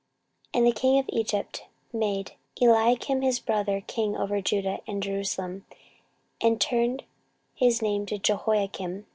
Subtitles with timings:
[0.55, 5.67] 14:036:004 And the king of Egypt made Eliakim his brother king over Judah and Jerusalem,
[6.41, 7.03] and turned
[7.53, 9.05] his name to Jehoiakim.